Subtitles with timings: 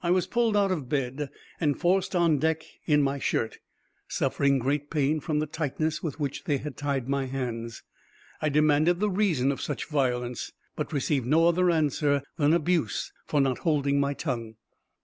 [0.00, 1.28] I was pulled out of bed,
[1.60, 3.58] and forced on deck in my shirt,
[4.06, 7.82] suffering great pain from the tightness with which they had tied my hands.
[8.40, 13.40] I demanded the reason of such violence, but received no other answer than abuse for
[13.40, 14.54] not holding my tongue.